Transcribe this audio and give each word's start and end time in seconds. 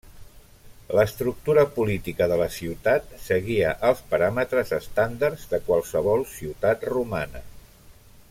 L'estructura 0.99 1.65
política 1.75 2.27
de 2.31 2.39
la 2.41 2.47
ciutat 2.55 3.13
seguia 3.27 3.75
els 3.91 4.01
paràmetres 4.15 4.73
estàndards 4.79 5.45
de 5.53 5.61
qualsevol 5.69 6.27
ciutat 6.39 6.89
romana. 6.97 7.45